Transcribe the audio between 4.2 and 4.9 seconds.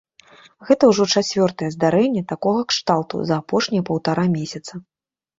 месяца.